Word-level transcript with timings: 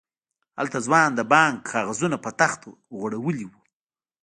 هلته 0.59 0.77
ځوان 0.85 1.09
د 1.15 1.21
بانک 1.31 1.55
کاغذونه 1.71 2.17
په 2.23 2.29
تخت 2.41 2.61
غړولي 2.99 3.45
وو. 3.51 3.59